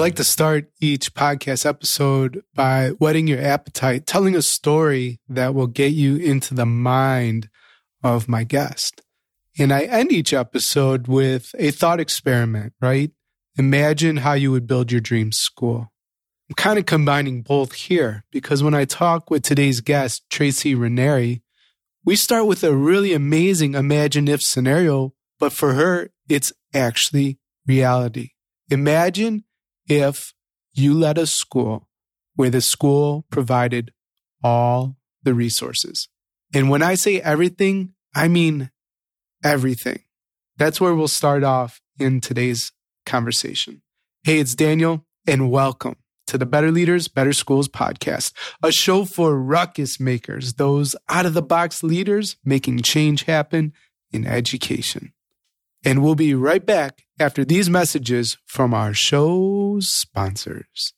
[0.00, 5.66] like to start each podcast episode by whetting your appetite, telling a story that will
[5.66, 7.50] get you into the mind
[8.02, 9.02] of my guest.
[9.58, 13.10] And I end each episode with a thought experiment, right?
[13.58, 15.92] Imagine how you would build your dream school.
[16.48, 21.42] I'm kind of combining both here because when I talk with today's guest, Tracey Runeare,
[22.06, 28.30] we start with a really amazing imagine if scenario, but for her, it's actually reality.
[28.70, 29.44] Imagine
[29.90, 30.32] if
[30.72, 31.88] you led a school
[32.36, 33.92] where the school provided
[34.42, 36.08] all the resources.
[36.54, 38.70] And when I say everything, I mean
[39.42, 40.04] everything.
[40.56, 42.70] That's where we'll start off in today's
[43.04, 43.82] conversation.
[44.22, 45.96] Hey, it's Daniel, and welcome
[46.28, 51.34] to the Better Leaders, Better Schools podcast, a show for ruckus makers, those out of
[51.34, 53.72] the box leaders making change happen
[54.12, 55.12] in education.
[55.84, 60.92] And we'll be right back after these messages from our show's sponsors.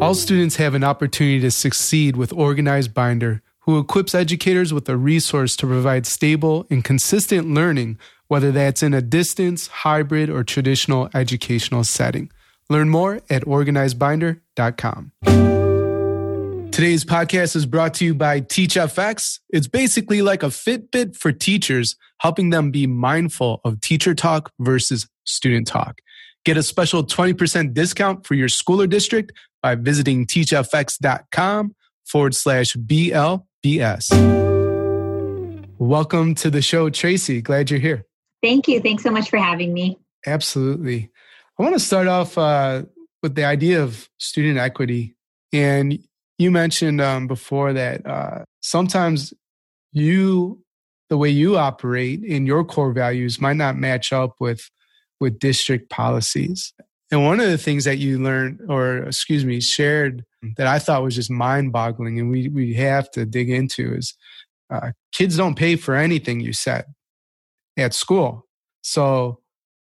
[0.00, 4.96] All students have an opportunity to succeed with Organized Binder, who equips educators with a
[4.96, 11.10] resource to provide stable and consistent learning, whether that's in a distance, hybrid, or traditional
[11.14, 12.30] educational setting.
[12.70, 15.57] Learn more at organizedbinder.com.
[16.70, 19.40] Today's podcast is brought to you by TeachFX.
[19.50, 25.08] It's basically like a Fitbit for teachers, helping them be mindful of teacher talk versus
[25.24, 26.00] student talk.
[26.44, 31.74] Get a special 20% discount for your school or district by visiting teachfx.com
[32.06, 34.08] forward slash BLBS.
[35.78, 37.42] Welcome to the show, Tracey.
[37.42, 38.04] Glad you're here.
[38.42, 38.80] Thank you.
[38.80, 39.98] Thanks so much for having me.
[40.26, 41.10] Absolutely.
[41.58, 42.84] I want to start off uh,
[43.22, 45.16] with the idea of student equity.
[45.52, 45.98] And
[46.38, 49.34] you mentioned um, before that uh, sometimes
[49.92, 50.62] you
[51.10, 54.70] the way you operate in your core values might not match up with
[55.20, 56.72] with district policies.
[57.10, 60.24] And one of the things that you learned or excuse me shared
[60.56, 64.14] that i thought was just mind boggling and we, we have to dig into is
[64.70, 66.84] uh, kids don't pay for anything you said
[67.76, 68.46] at school.
[68.82, 69.40] So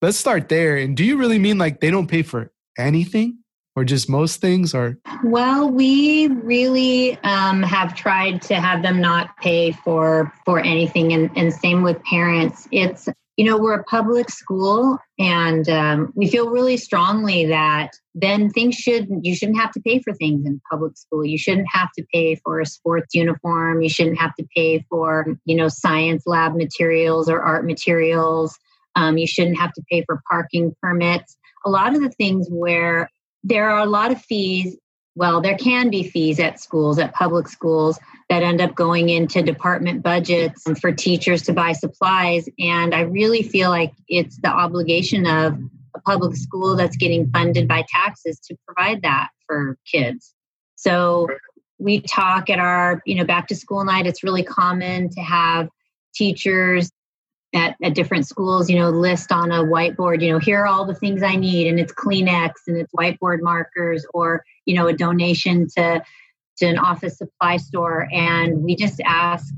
[0.02, 0.78] let's start there.
[0.78, 3.40] And do you really mean like they don't pay for anything
[3.80, 4.98] or just most things or?
[5.24, 11.32] Well we really um, have tried to have them not pay for for anything and,
[11.36, 12.68] and same with parents.
[12.72, 13.08] It's
[13.38, 18.76] you know we're a public school and um, we feel really strongly that then things
[18.76, 21.24] should you shouldn't have to pay for things in public school.
[21.24, 23.82] You shouldn't have to pay for a sports uniform.
[23.82, 28.58] You shouldn't have to pay for you know science lab materials or art materials.
[28.96, 31.38] Um, you shouldn't have to pay for parking permits.
[31.66, 33.10] A lot of the things where
[33.44, 34.78] there are a lot of fees.
[35.16, 39.42] Well, there can be fees at schools, at public schools, that end up going into
[39.42, 42.48] department budgets for teachers to buy supplies.
[42.60, 45.60] And I really feel like it's the obligation of
[45.96, 50.34] a public school that's getting funded by taxes to provide that for kids.
[50.76, 51.28] So
[51.80, 54.06] we talk at our, you know, back to school night.
[54.06, 55.70] It's really common to have
[56.14, 56.92] teachers
[57.54, 60.86] at, at different schools, you know, list on a whiteboard, you know, here are all
[60.86, 64.94] the things I need, and it's Kleenex and it's whiteboard markers, or you know, a
[64.94, 66.04] donation to
[66.58, 69.54] to an office supply store, and we just ask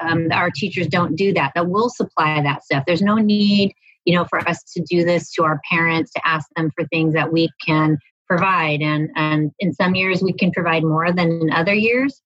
[0.00, 1.52] um, our teachers don't do that.
[1.54, 2.84] That will supply that stuff.
[2.86, 3.72] There's no need,
[4.04, 7.14] you know, for us to do this to our parents to ask them for things
[7.14, 11.52] that we can provide, and and in some years we can provide more than in
[11.52, 12.20] other years,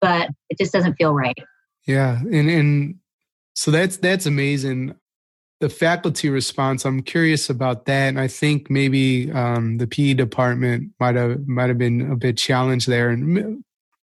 [0.00, 1.38] but it just doesn't feel right.
[1.86, 2.94] Yeah, and and
[3.54, 4.94] so that's that's amazing.
[5.60, 8.08] The faculty response, I'm curious about that.
[8.08, 12.36] And I think maybe um, the PE department might have might have been a bit
[12.36, 13.64] challenged there, and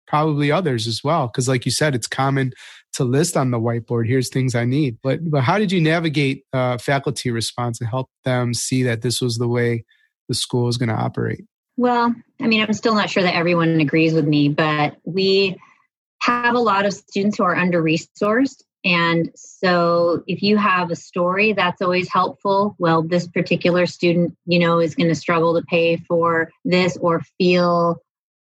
[0.06, 1.26] probably others as well.
[1.26, 2.52] Because, like you said, it's common
[2.94, 4.06] to list on the whiteboard.
[4.06, 4.98] Here's things I need.
[5.02, 9.20] But but how did you navigate uh, faculty response and help them see that this
[9.20, 9.84] was the way
[10.28, 11.44] the school is going to operate?
[11.76, 15.58] Well, I mean, I'm still not sure that everyone agrees with me, but we
[16.20, 20.96] have a lot of students who are under resourced and so if you have a
[20.96, 22.74] story, that's always helpful.
[22.78, 27.22] Well, this particular student, you know, is going to struggle to pay for this or
[27.38, 28.02] feel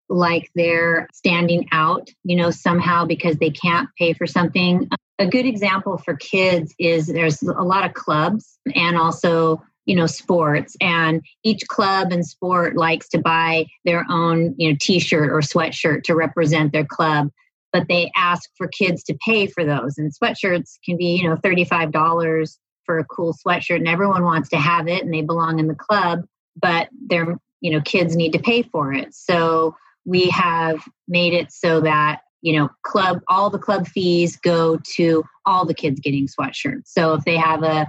[0.10, 4.90] like they're standing out, you know, somehow because they can't pay for something.
[5.20, 10.08] A good example for kids is there's a lot of clubs and also you know
[10.08, 15.42] sports and each club and sport likes to buy their own you know t-shirt or
[15.42, 17.30] sweatshirt to represent their club
[17.76, 19.98] but they ask for kids to pay for those.
[19.98, 24.58] And sweatshirts can be, you know, $35 for a cool sweatshirt and everyone wants to
[24.58, 26.22] have it and they belong in the club,
[26.56, 29.14] but their, you know, kids need to pay for it.
[29.14, 29.76] So
[30.06, 35.26] we have made it so that, you know, club, all the club fees go to
[35.46, 36.84] all the kids getting sweatshirts.
[36.86, 37.88] So if they have a,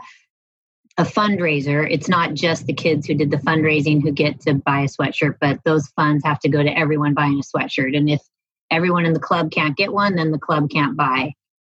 [0.99, 1.87] a fundraiser.
[1.88, 5.37] It's not just the kids who did the fundraising who get to buy a sweatshirt,
[5.43, 7.94] but those funds have to go to everyone buying a sweatshirt.
[7.94, 8.23] And if
[8.71, 11.33] everyone in the club can't get one, then the club can't buy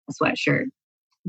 [0.08, 0.66] a sweatshirt.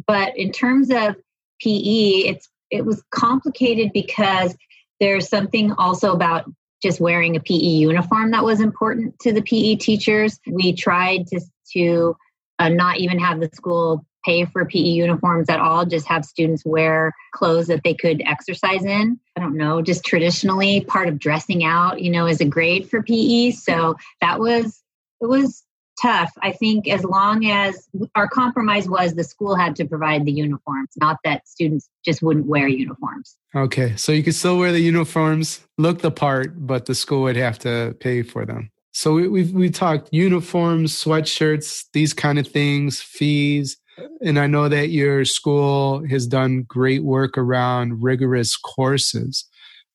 [0.08, 1.16] But in terms of
[1.62, 4.56] PE, it's it was complicated because
[5.00, 6.46] there's something also about
[6.82, 10.40] just wearing a PE uniform that was important to the PE teachers.
[10.48, 11.42] We tried to
[11.74, 12.16] to
[12.60, 16.64] uh, not even have the school pay for PE uniforms at all, just have students
[16.66, 19.20] wear clothes that they could exercise in.
[19.36, 23.04] I don't know, just traditionally part of dressing out, you know, is a grade for
[23.04, 23.52] PE.
[23.52, 24.82] So that was,
[25.24, 25.64] it was
[26.02, 26.32] tough.
[26.42, 30.90] I think as long as our compromise was the school had to provide the uniforms,
[30.98, 33.38] not that students just wouldn't wear uniforms.
[33.56, 33.96] Okay.
[33.96, 37.60] So you could still wear the uniforms, look the part, but the school would have
[37.60, 38.72] to pay for them.
[38.92, 43.78] So we, we've we talked uniforms, sweatshirts, these kind of things, fees.
[44.22, 49.48] And I know that your school has done great work around rigorous courses.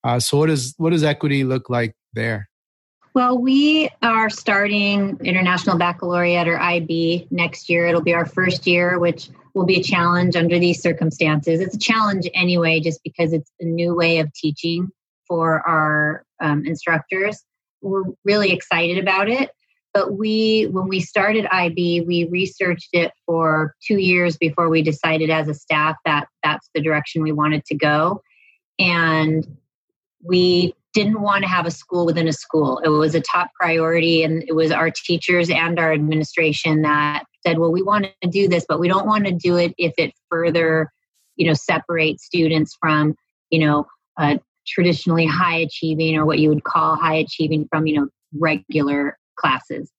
[0.04, 2.48] Uh, so what does what does equity look like there?
[3.14, 7.86] Well, we are starting International Baccalaureate or IB next year.
[7.86, 11.60] It'll be our first year, which will be a challenge under these circumstances.
[11.60, 14.90] It's a challenge anyway, just because it's a new way of teaching
[15.26, 17.42] for our um, instructors.
[17.82, 19.50] We're really excited about it.
[19.94, 25.30] But we, when we started IB, we researched it for two years before we decided
[25.30, 28.22] as a staff that that's the direction we wanted to go.
[28.78, 29.46] And
[30.22, 32.80] we didn't want to have a school within a school.
[32.80, 37.58] It was a top priority, and it was our teachers and our administration that said,
[37.58, 40.12] "Well, we want to do this, but we don't want to do it if it
[40.28, 40.90] further,
[41.36, 43.14] you know, separates students from,
[43.50, 43.86] you know,
[44.20, 49.16] uh, traditionally high achieving or what you would call high achieving from, you know, regular
[49.36, 49.92] classes.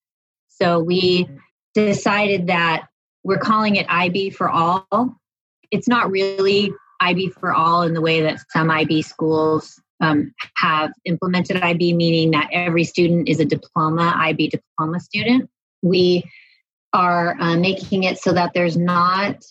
[0.50, 1.30] So we
[1.74, 2.88] decided that
[3.24, 5.16] we're calling it IB for all.
[5.72, 10.92] It's not really IB for all in the way that some IB schools um, have
[11.06, 15.50] implemented IB, meaning that every student is a diploma, IB diploma student.
[15.82, 16.24] We
[16.94, 19.44] are uh, making it so that there's not,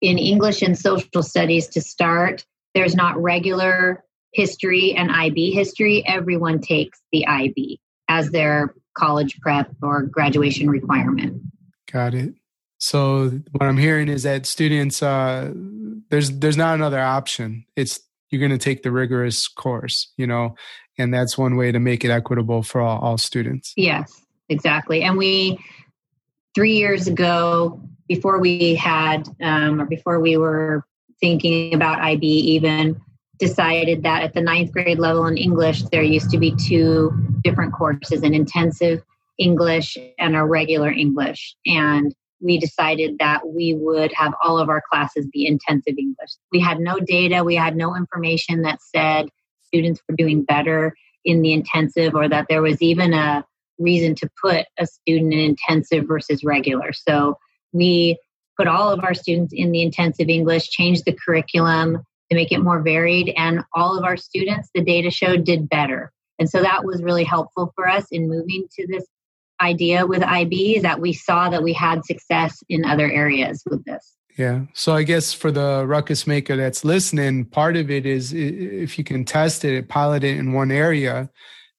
[0.00, 6.06] in English and social studies to start, there's not regular history and IB history.
[6.06, 11.42] Everyone takes the IB as their college prep or graduation requirement.
[11.90, 12.34] Got it.
[12.78, 15.52] So what I'm hearing is that students, uh,
[16.10, 17.64] there's there's not another option.
[17.74, 20.54] It's you're going to take the rigorous course, you know,
[20.98, 23.72] and that's one way to make it equitable for all, all students.
[23.76, 25.02] Yes, exactly.
[25.02, 25.58] And we
[26.54, 30.84] three years ago, before we had um, or before we were
[31.20, 33.00] thinking about IB, even
[33.38, 37.12] decided that at the ninth grade level in English, there used to be two
[37.44, 39.02] different courses an intensive
[39.38, 41.54] English and a regular English.
[41.66, 46.30] And we decided that we would have all of our classes be intensive English.
[46.52, 49.28] We had no data, we had no information that said
[49.62, 50.94] students were doing better
[51.24, 53.44] in the intensive or that there was even a
[53.78, 56.92] reason to put a student in intensive versus regular.
[56.92, 57.38] So
[57.72, 58.18] we
[58.56, 62.58] put all of our students in the intensive English, changed the curriculum, to make it
[62.58, 63.32] more varied.
[63.36, 66.12] And all of our students, the data showed, did better.
[66.38, 69.04] And so that was really helpful for us in moving to this
[69.60, 74.14] idea with IB that we saw that we had success in other areas with this.
[74.36, 74.66] Yeah.
[74.72, 79.02] So I guess for the ruckus maker that's listening, part of it is if you
[79.02, 81.28] can test it, pilot it in one area,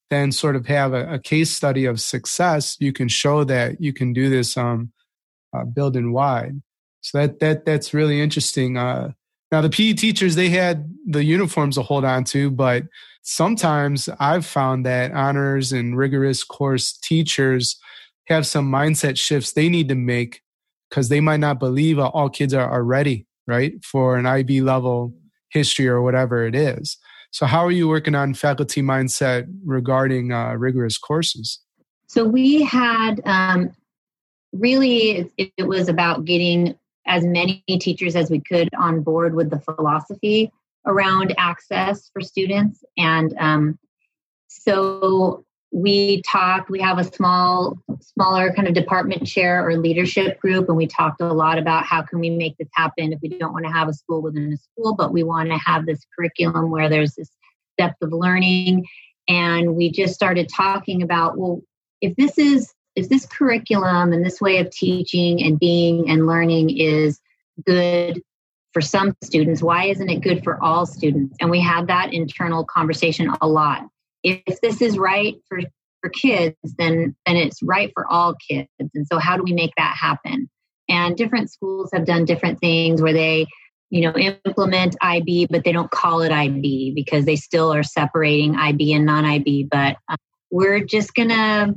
[0.10, 3.94] then sort of have a, a case study of success, you can show that you
[3.94, 4.92] can do this um,
[5.54, 6.62] uh, building wide.
[7.02, 8.78] So that that that's really interesting.
[8.78, 9.12] Uh,
[9.52, 12.84] now, the PE teachers, they had the uniforms to hold on to, but
[13.24, 17.80] sometimes I've found that honors and rigorous course teachers
[18.28, 20.42] have some mindset shifts they need to make
[20.90, 25.16] because they might not believe all kids are, are ready, right, for an IB level
[25.50, 26.98] history or whatever it is.
[27.32, 31.60] So, how are you working on faculty mindset regarding uh, rigorous courses?
[32.08, 33.72] So, we had um,
[34.52, 36.76] really, it, it was about getting
[37.10, 40.52] as many teachers as we could on board with the philosophy
[40.86, 42.84] around access for students.
[42.98, 43.80] And um,
[44.48, 50.70] so we talked, we have a small, smaller kind of department chair or leadership group,
[50.70, 53.54] and we talked a lot about how can we make this happen if we don't
[53.54, 56.72] want to have a school within a school, but we want to have this curriculum
[56.72, 57.30] where there's this
[57.78, 58.86] depth of learning.
[59.28, 61.62] And we just started talking about, well,
[62.02, 66.78] if this is if this curriculum and this way of teaching and being and learning
[66.78, 67.20] is
[67.66, 68.22] good
[68.74, 71.36] for some students, why isn't it good for all students?
[71.40, 73.84] And we have that internal conversation a lot.
[74.24, 75.62] If this is right for,
[76.02, 78.70] for kids, then, then it's right for all kids.
[78.80, 80.50] And so, how do we make that happen?
[80.90, 83.48] And different schools have done different things where they
[83.92, 88.56] you know, implement IB, but they don't call it IB because they still are separating
[88.56, 89.64] IB and non IB.
[89.64, 90.18] But um,
[90.52, 91.74] we're just to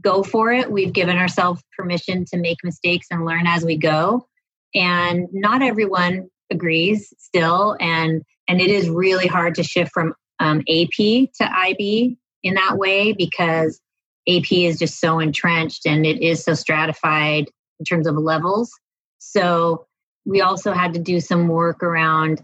[0.00, 0.70] go for it.
[0.70, 4.26] We've given ourselves permission to make mistakes and learn as we go.
[4.74, 7.76] And not everyone agrees still.
[7.80, 12.76] And, and it is really hard to shift from um, AP to IB in that
[12.76, 13.80] way because
[14.28, 17.46] AP is just so entrenched and it is so stratified
[17.78, 18.70] in terms of levels.
[19.18, 19.86] So
[20.24, 22.42] we also had to do some work around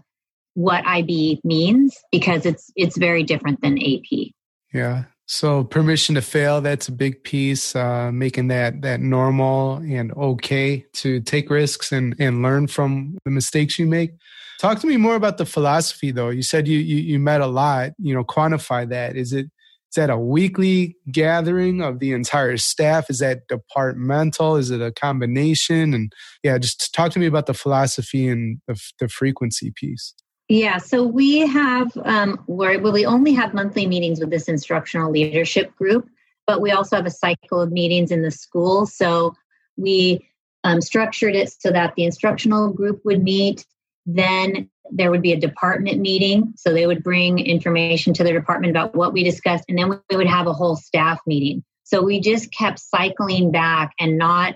[0.53, 4.31] what IB means because it's it's very different than AP.
[4.73, 5.03] Yeah.
[5.33, 10.85] So permission to fail, that's a big piece, uh, making that that normal and okay
[10.95, 14.11] to take risks and, and learn from the mistakes you make.
[14.59, 16.31] Talk to me more about the philosophy though.
[16.31, 19.15] You said you, you you met a lot, you know, quantify that.
[19.15, 23.09] Is it is that a weekly gathering of the entire staff?
[23.09, 24.57] Is that departmental?
[24.57, 25.93] Is it a combination?
[25.93, 26.11] And
[26.43, 30.13] yeah, just talk to me about the philosophy and the, the frequency piece.
[30.51, 35.73] Yeah, so we have, um, well, we only have monthly meetings with this instructional leadership
[35.77, 36.09] group,
[36.45, 38.85] but we also have a cycle of meetings in the school.
[38.85, 39.33] So
[39.77, 40.27] we
[40.65, 43.65] um, structured it so that the instructional group would meet,
[44.05, 46.51] then there would be a department meeting.
[46.57, 50.17] So they would bring information to the department about what we discussed, and then we
[50.17, 51.63] would have a whole staff meeting.
[51.83, 54.55] So we just kept cycling back and not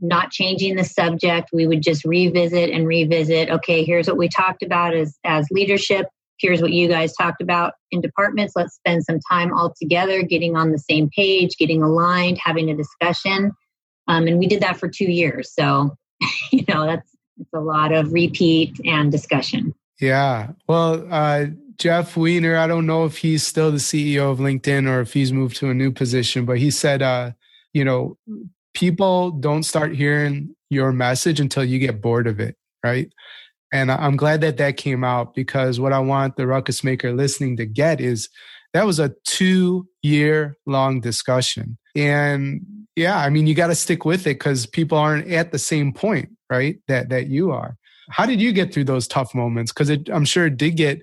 [0.00, 1.50] not changing the subject.
[1.52, 3.50] We would just revisit and revisit.
[3.50, 6.06] Okay, here's what we talked about as, as leadership.
[6.38, 8.54] Here's what you guys talked about in departments.
[8.56, 12.76] Let's spend some time all together, getting on the same page, getting aligned, having a
[12.76, 13.52] discussion.
[14.08, 15.52] Um, and we did that for two years.
[15.54, 15.96] So,
[16.52, 19.74] you know, that's it's a lot of repeat and discussion.
[20.00, 20.50] Yeah.
[20.68, 21.46] Well, uh,
[21.78, 25.32] Jeff Weiner, I don't know if he's still the CEO of LinkedIn or if he's
[25.32, 27.32] moved to a new position, but he said, uh,
[27.72, 28.16] you know,
[28.74, 33.10] people don't start hearing your message until you get bored of it, right?
[33.72, 37.56] And I'm glad that that came out because what I want the ruckus maker listening
[37.56, 38.28] to get is
[38.72, 41.78] that was a two year long discussion.
[41.96, 42.60] And
[42.96, 45.92] yeah, I mean, you got to stick with it because people aren't at the same
[45.92, 46.76] point, right?
[46.86, 47.76] That, that you are.
[48.10, 49.72] How did you get through those tough moments?
[49.72, 51.00] Because I'm sure it did get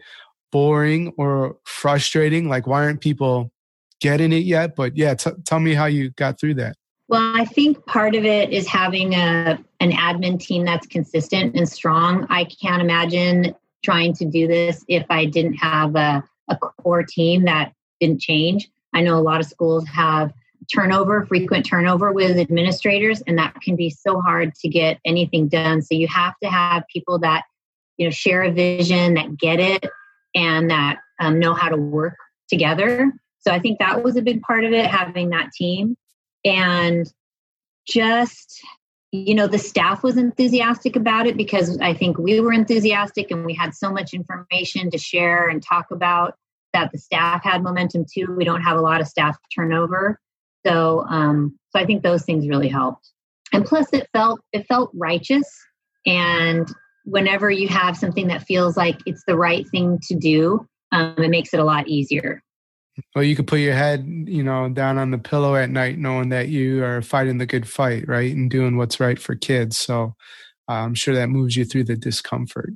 [0.52, 2.48] boring or frustrating.
[2.48, 3.52] Like, why aren't people
[4.00, 4.76] getting it yet?
[4.76, 6.76] But yeah, t- tell me how you got through that.
[7.12, 11.68] Well, I think part of it is having a an admin team that's consistent and
[11.68, 12.26] strong.
[12.30, 13.54] I can't imagine
[13.84, 18.70] trying to do this if I didn't have a, a core team that didn't change.
[18.94, 20.32] I know a lot of schools have
[20.74, 25.82] turnover, frequent turnover with administrators, and that can be so hard to get anything done.
[25.82, 27.44] So you have to have people that
[27.98, 29.86] you know share a vision, that get it,
[30.34, 32.16] and that um, know how to work
[32.48, 33.12] together.
[33.40, 35.98] So I think that was a big part of it, having that team
[36.46, 37.12] and
[37.88, 38.62] just
[39.12, 43.46] you know the staff was enthusiastic about it because i think we were enthusiastic and
[43.46, 46.36] we had so much information to share and talk about
[46.74, 48.34] that the staff had momentum too.
[48.36, 50.20] We don't have a lot of staff turnover.
[50.66, 53.10] So um so i think those things really helped.
[53.54, 55.50] And plus it felt it felt righteous.
[56.06, 56.68] And
[57.06, 61.30] whenever you have something that feels like it's the right thing to do um, it
[61.30, 62.44] makes it a lot easier
[63.16, 66.30] well, you could put your head, you know, down on the pillow at night, knowing
[66.30, 69.78] that you are fighting the good fight, right, and doing what's right for kids.
[69.78, 70.16] So,
[70.70, 72.72] uh, I'm sure that moves you through the discomfort.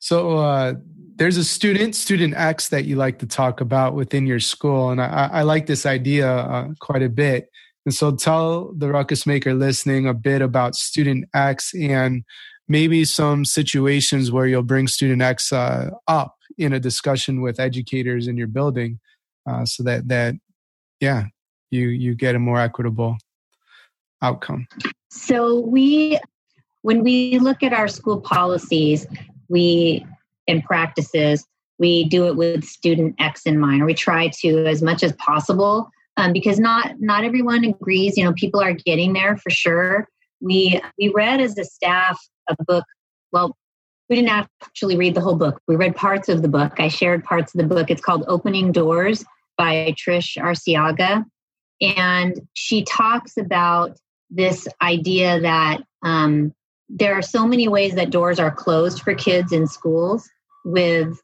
[0.00, 0.74] So, uh,
[1.16, 5.00] there's a student, student X, that you like to talk about within your school, and
[5.00, 7.48] I, I like this idea uh, quite a bit.
[7.86, 12.24] And so, tell the ruckus maker listening a bit about student X and
[12.68, 18.26] maybe some situations where you'll bring student X uh, up in a discussion with educators
[18.26, 19.00] in your building
[19.48, 20.34] uh, so that that
[21.00, 21.24] yeah
[21.70, 23.16] you you get a more equitable
[24.22, 24.66] outcome.
[25.10, 26.18] So we
[26.82, 29.06] when we look at our school policies
[29.48, 30.04] we
[30.48, 31.46] and practices
[31.78, 35.90] we do it with student x in mind we try to as much as possible
[36.16, 40.08] um, because not not everyone agrees you know people are getting there for sure.
[40.40, 42.18] We we read as a staff
[42.48, 42.84] a book
[43.32, 43.56] well
[44.08, 45.60] we didn't actually read the whole book.
[45.66, 46.74] We read parts of the book.
[46.78, 47.90] I shared parts of the book.
[47.90, 49.24] It's called Opening Doors
[49.56, 51.24] by Trish Arriaga.
[51.80, 53.98] And she talks about
[54.30, 56.52] this idea that um,
[56.88, 60.28] there are so many ways that doors are closed for kids in schools
[60.64, 61.20] with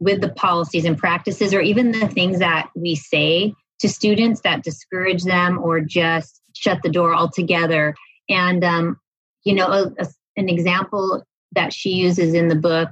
[0.00, 4.62] with the policies and practices or even the things that we say to students that
[4.62, 7.94] discourage them or just shut the door altogether
[8.28, 8.96] and um,
[9.44, 10.06] you know a, a,
[10.36, 12.90] an example that she uses in the book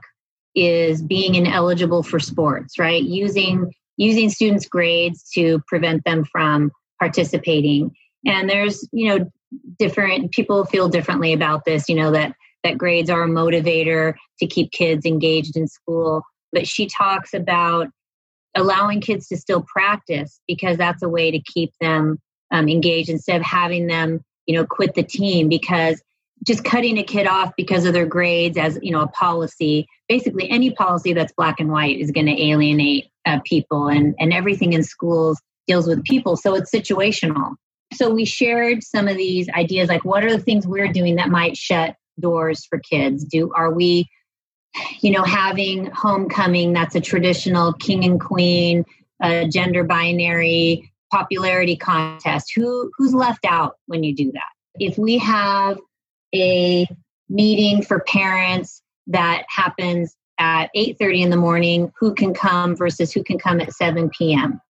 [0.54, 3.02] is being ineligible for sports, right?
[3.02, 7.94] Using using students' grades to prevent them from participating.
[8.26, 9.30] And there's, you know,
[9.78, 12.34] different people feel differently about this, you know, that
[12.64, 16.22] that grades are a motivator to keep kids engaged in school.
[16.52, 17.88] But she talks about
[18.54, 22.18] allowing kids to still practice because that's a way to keep them
[22.50, 26.02] um, engaged instead of having them, you know, quit the team because
[26.45, 29.88] just cutting a kid off because of their grades as you know a policy.
[30.09, 34.33] Basically any policy that's black and white is going to alienate uh, people and and
[34.33, 37.55] everything in schools deals with people so it's situational.
[37.93, 41.28] So we shared some of these ideas like what are the things we're doing that
[41.28, 43.25] might shut doors for kids?
[43.25, 44.09] Do are we
[45.00, 48.85] you know having homecoming that's a traditional king and queen
[49.23, 52.52] uh, gender binary popularity contest?
[52.55, 54.50] Who who's left out when you do that?
[54.78, 55.78] If we have
[56.43, 56.87] a
[57.28, 63.25] meeting for parents that happens at 8.30 in the morning who can come versus who
[63.25, 64.61] can come at 7 p.m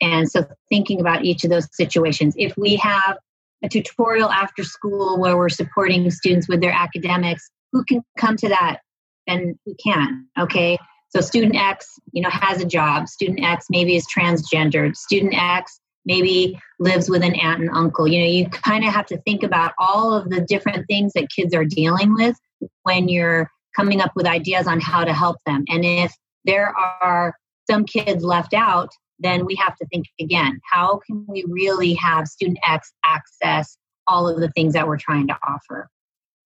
[0.00, 2.34] and so thinking about each of those situations.
[2.36, 3.16] If we have
[3.62, 8.48] a tutorial after school where we're supporting students with their academics who can come to
[8.48, 8.80] that?
[9.26, 10.26] And who can't?
[10.38, 10.78] okay?
[11.08, 13.08] So student x you know has a job.
[13.08, 14.96] Student x maybe is transgendered.
[14.96, 18.06] Student x maybe lives with an aunt and uncle.
[18.06, 21.28] You know, you kind of have to think about all of the different things that
[21.34, 22.36] kids are dealing with
[22.82, 25.64] when you're coming up with ideas on how to help them.
[25.68, 27.34] And if there are
[27.68, 32.26] some kids left out, then we have to think again how can we really have
[32.26, 35.88] student X access all of the things that we're trying to offer?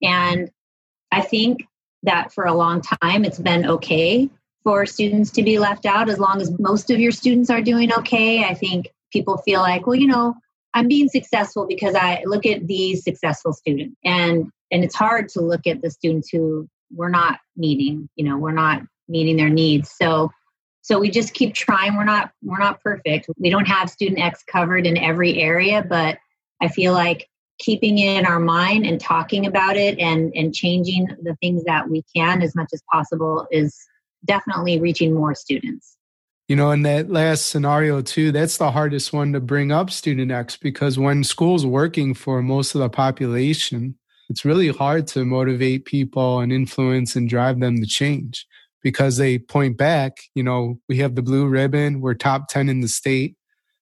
[0.02, 0.50] And
[1.10, 1.66] I think
[2.04, 4.28] that for a long time it's been okay
[4.62, 7.92] for students to be left out as long as most of your students are doing
[7.92, 8.44] okay.
[8.44, 10.34] I think people feel like, well, you know,
[10.74, 13.96] I'm being successful because I look at these successful students.
[14.04, 18.36] And and it's hard to look at the students who we're not meeting, you know,
[18.36, 19.90] we're not meeting their needs.
[19.90, 20.30] So
[20.82, 21.96] so we just keep trying.
[21.96, 23.28] We're not we're not perfect.
[23.38, 26.18] We don't have student X covered in every area, but
[26.62, 31.08] I feel like keeping it in our mind and talking about it and and changing
[31.22, 33.76] the things that we can as much as possible is
[34.24, 35.97] definitely reaching more students.
[36.48, 40.32] You know, in that last scenario, too, that's the hardest one to bring up student
[40.32, 43.98] X because when school's working for most of the population,
[44.30, 48.46] it's really hard to motivate people and influence and drive them to change
[48.82, 52.80] because they point back, you know, we have the blue ribbon, we're top 10 in
[52.80, 53.36] the state.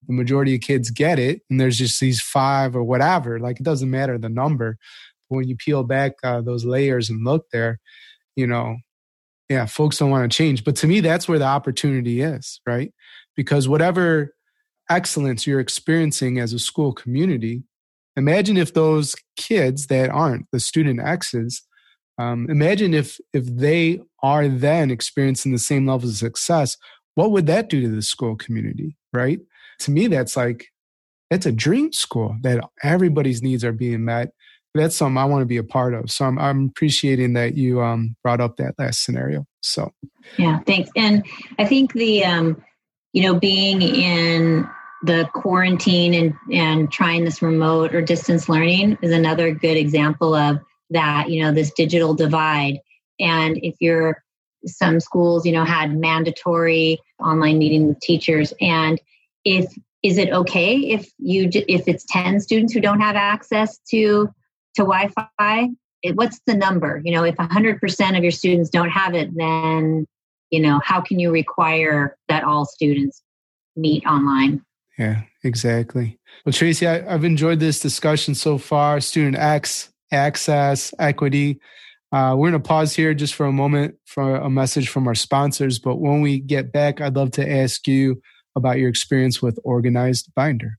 [0.09, 3.39] The majority of kids get it, and there's just these five or whatever.
[3.39, 4.77] Like it doesn't matter the number.
[5.29, 7.81] But when you peel back uh, those layers and look there,
[8.37, 8.77] you know,
[9.49, 10.65] yeah, folks don't want to change.
[10.65, 12.93] But to me, that's where the opportunity is, right?
[13.35, 14.35] Because whatever
[14.91, 17.63] excellence you're experiencing as a school community,
[18.17, 21.63] imagine if those kids that aren't the student X's,
[22.19, 26.77] um, imagine if if they are then experiencing the same levels of success,
[27.15, 29.39] what would that do to the school community, right?
[29.81, 30.67] To me, that's like
[31.31, 34.31] it's a dream school that everybody's needs are being met
[34.77, 36.11] that's something I want to be a part of.
[36.11, 39.47] So I'm, I'm appreciating that you um, brought up that last scenario.
[39.61, 39.93] So
[40.39, 40.91] yeah, thanks.
[40.97, 41.25] And
[41.59, 42.63] I think the um,
[43.13, 44.69] you know being in
[45.03, 50.59] the quarantine and and trying this remote or distance learning is another good example of
[50.91, 51.31] that.
[51.31, 52.81] You know this digital divide.
[53.19, 54.23] And if you're
[54.67, 59.01] some schools, you know, had mandatory online meeting with teachers, and
[59.45, 64.29] if is it okay if you if it's 10 students who don't have access to
[64.77, 65.69] to Wi-Fi,
[66.03, 67.01] it, what's the number?
[67.05, 70.07] You know, if 100% of your students don't have it, then
[70.51, 73.23] you know how can you require that all students
[73.75, 74.63] meet online?
[74.99, 76.19] Yeah, exactly.
[76.45, 79.01] Well, Tracey, I, have enjoyed this discussion so far.
[79.01, 81.61] Student X, access, equity.
[82.13, 85.15] Uh, we're going to pause here just for a moment for a message from our
[85.15, 85.79] sponsors.
[85.79, 88.23] But when we get back, I'd love to ask you
[88.55, 90.79] about your experience with Organized Binder.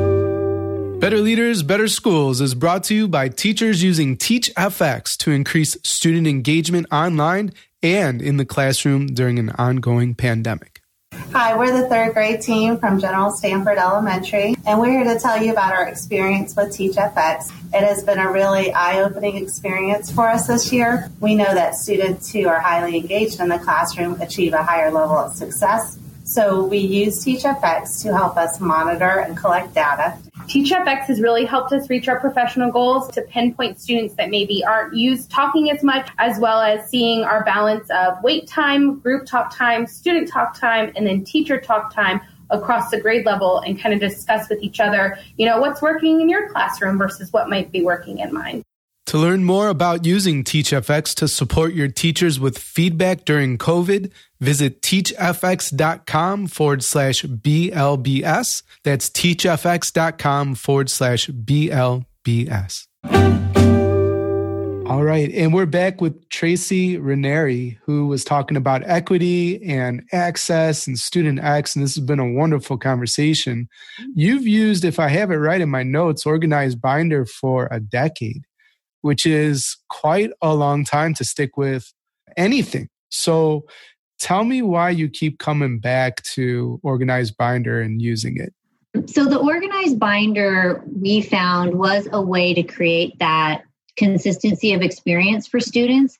[1.01, 6.27] Better Leaders, Better Schools is brought to you by teachers using TeachFX to increase student
[6.27, 10.79] engagement online and in the classroom during an ongoing pandemic.
[11.31, 15.41] Hi, we're the third grade team from General Stanford Elementary, and we're here to tell
[15.41, 17.51] you about our experience with TeachFX.
[17.73, 21.09] It has been a really eye opening experience for us this year.
[21.19, 25.17] We know that students who are highly engaged in the classroom achieve a higher level
[25.17, 25.97] of success.
[26.25, 30.19] So we use TeachFX to help us monitor and collect data
[30.51, 34.93] TeachFX has really helped us reach our professional goals to pinpoint students that maybe aren't
[34.93, 39.55] used talking as much, as well as seeing our balance of wait time, group talk
[39.55, 43.93] time, student talk time, and then teacher talk time across the grade level and kind
[43.93, 47.71] of discuss with each other, you know, what's working in your classroom versus what might
[47.71, 48.61] be working in mine.
[49.11, 54.81] To learn more about using TeachFX to support your teachers with feedback during COVID, visit
[54.81, 58.63] teachfx.com forward slash BLBS.
[58.85, 62.87] That's teachfx.com forward slash BLBS.
[64.87, 65.29] All right.
[65.33, 71.43] And we're back with Tracey Runeare, who was talking about equity and access and student
[71.43, 71.75] X.
[71.75, 73.67] And this has been a wonderful conversation.
[74.15, 78.45] You've used, if I have it right in my notes, Organized Binder for a decade
[79.01, 81.93] which is quite a long time to stick with
[82.37, 82.89] anything.
[83.09, 83.65] So
[84.19, 88.53] tell me why you keep coming back to organized binder and using it.
[89.09, 93.63] So the organized binder we found was a way to create that
[93.97, 96.17] consistency of experience for students.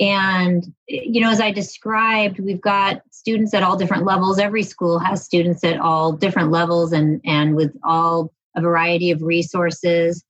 [0.00, 4.38] And, you know, as I described, we've got students at all different levels.
[4.38, 9.22] Every school has students at all different levels and, and with all a variety of
[9.22, 10.24] resources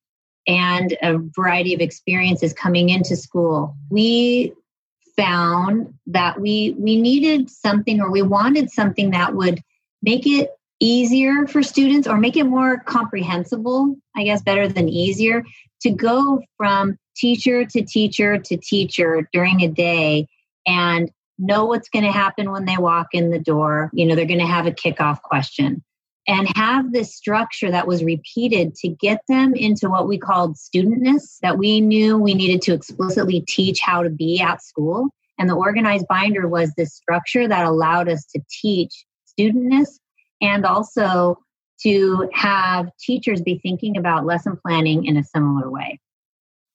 [0.49, 3.77] and a variety of experiences coming into school.
[3.91, 4.55] We
[5.15, 9.61] found that we we needed something or we wanted something that would
[10.03, 15.45] make it easier for students or make it more comprehensible, I guess better than easier
[15.83, 20.29] to go from teacher to teacher to teacher during a day
[20.67, 23.91] and know what's going to happen when they walk in the door.
[23.93, 25.83] You know, they're going to have a kickoff question
[26.29, 31.38] and have this structure that was repeated to get them into what we called studentness
[31.41, 35.09] that we knew we needed to explicitly teach how to be at school.
[35.38, 39.88] And the organized binder was this structure that allowed us to teach studentness
[40.43, 41.38] and also
[41.81, 45.99] to have teachers be thinking about lesson planning in a similar way.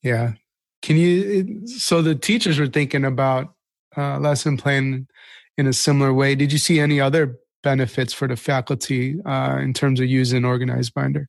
[0.01, 0.33] Yeah.
[0.81, 3.53] Can you, so the teachers were thinking about
[3.95, 5.07] uh, lesson plan
[5.57, 6.35] in a similar way.
[6.35, 10.93] Did you see any other benefits for the faculty uh, in terms of using organized
[10.93, 11.27] binder?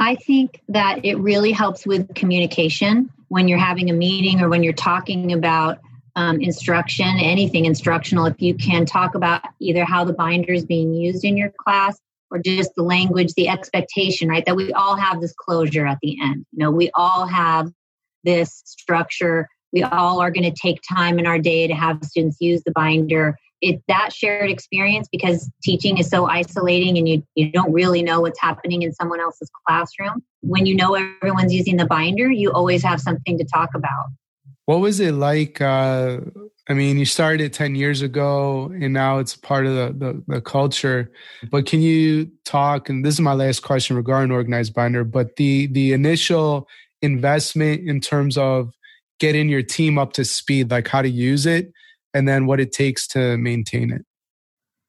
[0.00, 4.62] I think that it really helps with communication when you're having a meeting or when
[4.62, 5.78] you're talking about
[6.16, 8.24] um, instruction, anything instructional.
[8.26, 11.98] If you can talk about either how the binder is being used in your class
[12.30, 14.44] or just the language, the expectation, right?
[14.46, 16.46] That we all have this closure at the end.
[16.52, 17.70] You know, we all have
[18.24, 19.48] this structure.
[19.72, 22.72] We all are going to take time in our day to have students use the
[22.72, 28.02] binder it that shared experience because teaching is so isolating and you, you don't really
[28.02, 30.22] know what's happening in someone else's classroom.
[30.42, 34.06] When you know everyone's using the binder you always have something to talk about.
[34.66, 36.18] What was it like uh,
[36.68, 40.40] i mean you started 10 years ago and now it's part of the, the, the
[40.40, 41.10] culture
[41.50, 45.68] but can you talk and this is my last question regarding organized binder but the
[45.68, 46.68] the initial
[47.02, 48.72] investment in terms of
[49.20, 51.72] getting your team up to speed like how to use it
[52.16, 54.02] and then what it takes to maintain it.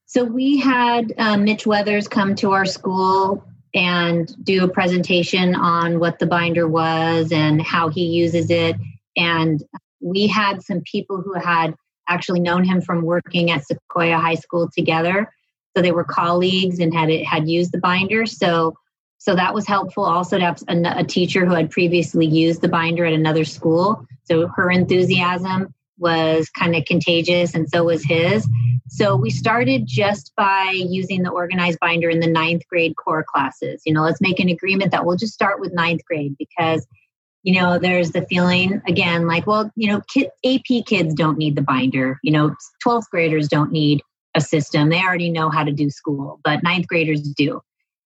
[0.06, 3.44] So we had um, Mitch Weathers come to our school
[3.76, 8.78] and do a presentation on what the binder was and how he uses it.
[9.18, 9.62] And
[10.00, 11.76] we had some people who had
[12.08, 15.30] actually known him from working at Sequoia High School together.
[15.76, 18.26] So they were colleagues and had had used the binder.
[18.26, 18.78] So
[19.18, 22.70] so that was helpful also to have a, a teacher who had previously used the
[22.70, 24.06] binder at another school.
[24.24, 28.48] So her enthusiasm was kind of contagious and so was his.
[28.90, 33.82] So we started just by using the organized binder in the ninth grade core classes.
[33.86, 36.88] You know, let's make an agreement that we'll just start with ninth grade because,
[37.44, 40.02] you know, there's the feeling again like, well, you know,
[40.46, 42.20] AP kids don't need the binder.
[42.24, 42.56] You know,
[42.86, 44.02] 12th graders don't need
[44.36, 44.90] a system.
[44.90, 47.62] They already know how to do school, but ninth graders do.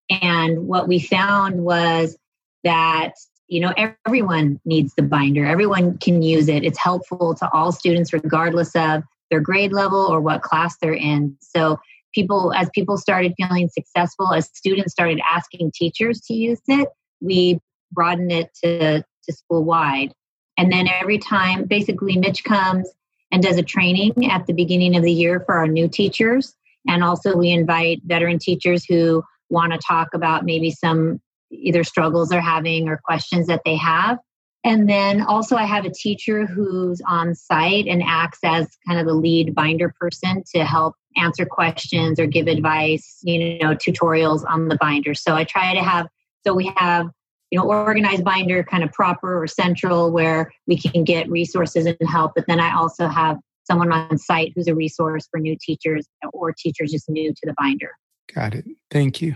[0.09, 2.17] And what we found was
[2.63, 3.13] that
[3.51, 3.73] you know
[4.05, 5.45] everyone needs the binder.
[5.45, 6.63] Everyone can use it.
[6.63, 11.37] It's helpful to all students regardless of their grade level or what class they're in.
[11.41, 11.79] So
[12.13, 16.89] people as people started feeling successful as students started asking teachers to use it
[17.21, 17.59] we
[17.91, 20.11] broadened it to, to school wide.
[20.57, 22.89] And then every time basically mitch comes
[23.31, 26.53] and does a training at the beginning of the year for our new teachers.
[26.87, 32.29] And also we invite veteran teachers who want to talk about maybe some either struggles
[32.29, 34.17] they're having or questions that they have.
[34.63, 39.07] And then also, I have a teacher who's on site and acts as kind of
[39.07, 44.67] the lead binder person to help answer questions or give advice, you know, tutorials on
[44.67, 45.15] the binder.
[45.15, 46.07] So I try to have,
[46.45, 47.07] so we have,
[47.49, 51.97] you know, organized binder kind of proper or central where we can get resources and
[52.07, 52.33] help.
[52.35, 56.53] But then I also have someone on site who's a resource for new teachers or
[56.53, 57.89] teachers just new to the binder.
[58.33, 58.65] Got it.
[58.89, 59.35] Thank you.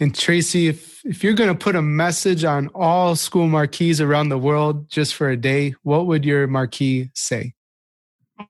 [0.00, 4.28] And Tracey, if, if you're going to put a message on all school marquees around
[4.28, 7.54] the world just for a day, what would your marquee say?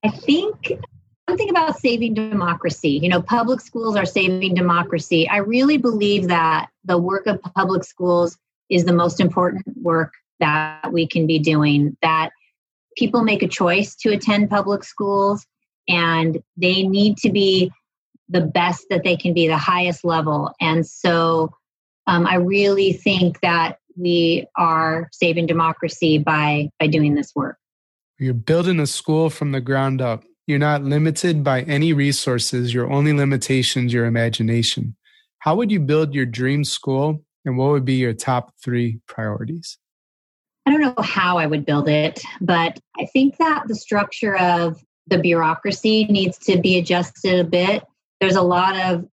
[0.05, 0.73] I think
[1.29, 2.99] something about saving democracy.
[3.03, 5.29] You know, public schools are saving democracy.
[5.29, 8.37] I really believe that the work of public schools
[8.69, 11.97] is the most important work that we can be doing.
[12.03, 12.31] That
[12.97, 15.47] people make a choice to attend public schools
[15.89, 17.73] and they need to be
[18.29, 20.53] the best that they can be, the highest level.
[20.61, 21.55] And so
[22.07, 27.59] um, I really think that we are saving democracy by by doing this work.
[28.19, 30.25] You're building a school from the ground up.
[30.47, 32.73] You're not limited by any resources.
[32.73, 34.97] Your only limitations your imagination.
[35.41, 39.79] How would you build your dream school and what would be your top 3 priorities?
[40.67, 44.83] I don't know how I would build it, but I think that the structure of
[45.07, 47.85] the bureaucracy needs to be adjusted a bit
[48.21, 49.07] there's a lot of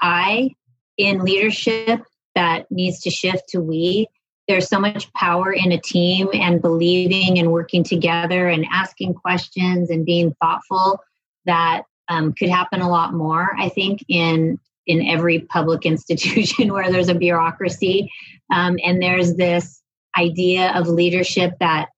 [0.00, 0.50] I
[0.96, 2.02] in leadership
[2.34, 4.08] that needs to shift to we.
[4.48, 9.90] There's so much power in a team and believing and working together and asking questions
[9.90, 11.00] and being thoughtful
[11.46, 13.50] that um, could happen a lot more.
[13.58, 18.10] I think in in every public institution where there's a bureaucracy
[18.52, 19.80] um, and there's this
[20.18, 21.88] idea of leadership that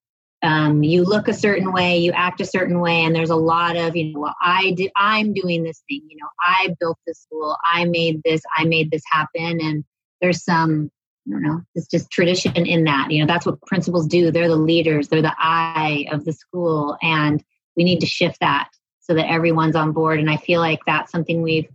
[0.44, 3.76] um, you look a certain way, you act a certain way, and there's a lot
[3.76, 6.02] of you know, well, I did, I'm doing this thing.
[6.06, 9.84] You know, I built this school, I made this, I made this happen, and
[10.20, 10.90] there's some
[11.26, 13.10] I don't know, it's just tradition in that.
[13.10, 14.30] You know, that's what principals do.
[14.30, 17.42] They're the leaders, they're the eye of the school, and
[17.74, 18.68] we need to shift that
[19.00, 20.20] so that everyone's on board.
[20.20, 21.68] And I feel like that's something we've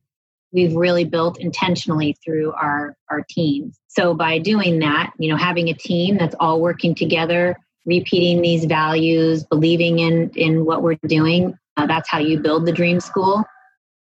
[0.51, 3.79] we've really built intentionally through our our teams.
[3.88, 8.65] So by doing that, you know, having a team that's all working together repeating these
[8.65, 11.58] values, believing in in what we're doing.
[11.78, 13.44] Uh, that's how you build the dream school.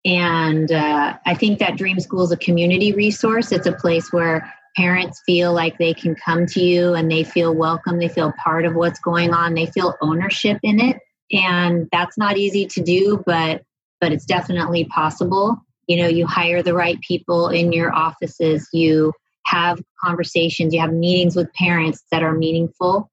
[0.06, 3.52] And uh, I think that Dream School is a community resource.
[3.52, 7.56] It's a place where parents feel like they can come to you and they feel
[7.56, 7.98] welcome.
[7.98, 9.56] They feel part of what's going on.
[9.56, 10.98] They feel ownership in it.
[11.32, 13.64] And that's not easy to do, but
[14.00, 15.58] but it's definitely possible.
[15.88, 18.68] You know, you hire the right people in your offices.
[18.74, 19.14] You
[19.46, 20.74] have conversations.
[20.74, 23.10] You have meetings with parents that are meaningful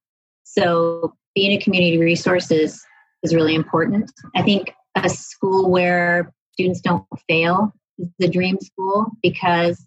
[0.57, 2.85] so being a community resource is,
[3.23, 4.11] is really important.
[4.37, 9.87] I think a school where students don't fail is the dream school because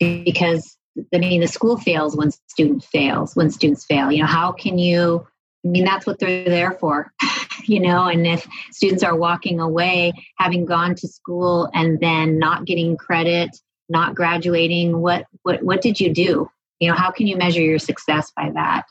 [0.00, 0.76] because
[1.14, 4.12] I mean the school fails when students fails when students fail.
[4.12, 5.26] You know, how can you
[5.64, 7.12] I mean that's what they're there for.
[7.64, 12.66] you know, and if students are walking away having gone to school and then not
[12.66, 13.50] getting credit,
[13.88, 16.50] not graduating, what what what did you do?
[16.80, 18.84] You know, how can you measure your success by that?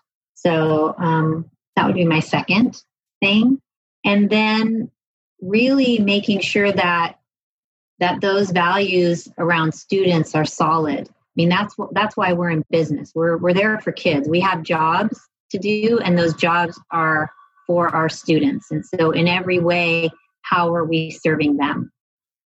[0.45, 2.81] So um, that would be my second
[3.21, 3.59] thing.
[4.05, 4.91] And then
[5.41, 7.15] really making sure that
[7.99, 11.07] that those values around students are solid.
[11.07, 13.11] I mean, that's what, that's why we're in business.
[13.15, 14.27] We're we're there for kids.
[14.27, 15.19] We have jobs
[15.51, 17.31] to do, and those jobs are
[17.65, 18.71] for our students.
[18.71, 20.09] And so, in every way,
[20.41, 21.91] how are we serving them?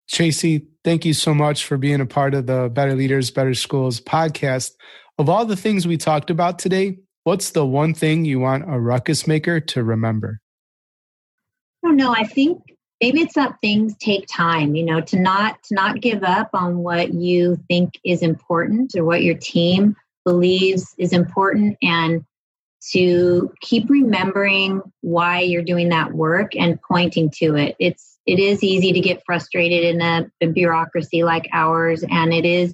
[0.09, 3.99] Tracey, thank you so much for being a part of the Better Leaders, Better Schools
[3.99, 4.71] podcast.
[5.17, 8.79] Of all the things we talked about today, What's the one thing you want a
[8.79, 10.39] ruckus maker to remember?
[11.83, 12.13] I don't know.
[12.15, 12.61] I think
[13.01, 16.77] maybe it's that things take time, you know, to not to not give up on
[16.77, 22.23] what you think is important or what your team believes is important and
[22.93, 27.75] to keep remembering why you're doing that work and pointing to it.
[27.77, 32.45] It's it is easy to get frustrated in a, a bureaucracy like ours and it
[32.45, 32.73] is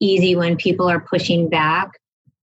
[0.00, 1.92] easy when people are pushing back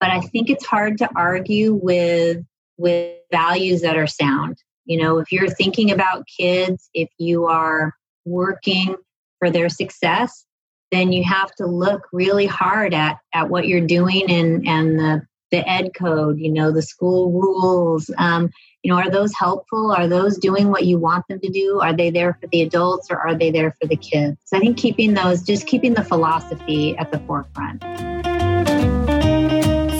[0.04, 2.44] but I think it's hard to argue with
[2.76, 4.58] with values that are sound.
[4.84, 7.94] You know, if you're thinking about kids, if you are
[8.26, 8.98] working
[9.39, 10.44] for their success,
[10.92, 15.22] then you have to look really hard at at what you're doing and and the
[15.52, 18.12] the ed code, you know, the school rules.
[18.18, 18.50] Um,
[18.82, 19.94] you know, are those helpful?
[19.94, 21.80] Are those doing what you want them to do?
[21.80, 24.36] Are they there for the adults or are they there for the kids?
[24.44, 28.12] So I think keeping those, just keeping the philosophy at the forefront.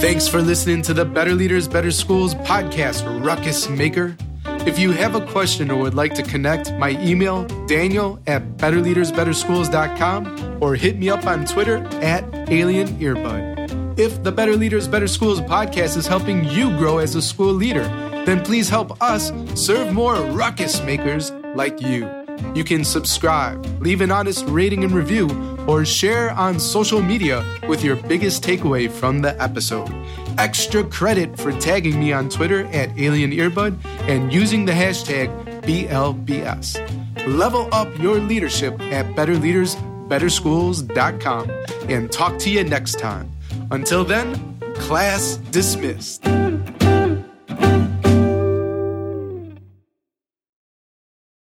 [0.04, 4.18] Thanks for listening to the Better Leaders, Better Schools podcast, Ruckus Maker.
[4.68, 10.58] If you have a question or would like to connect, my email, daniel at betterleadersbetterschools.com
[10.62, 13.98] or hit me up on Twitter at Alien Earbud.
[13.98, 17.86] If the Better Leaders, Better Schools podcast is helping you grow as a school leader,
[18.26, 22.10] then please help us serve more ruckus makers like you.
[22.54, 27.84] You can subscribe, leave an honest rating and review, or share on social media with
[27.84, 29.92] your biggest takeaway from the episode.
[30.38, 35.30] Extra credit for tagging me on Twitter at Alien Earbud and using the hashtag
[35.62, 36.78] BLBS.
[37.28, 39.76] Level up your leadership at Better Leaders,
[40.10, 41.50] betterschools.com
[41.90, 43.32] and talk to you next time.
[43.72, 46.24] Until then, class dismissed.